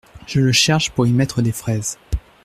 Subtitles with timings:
[0.25, 1.99] Je le cherche pour y mettre des fraises.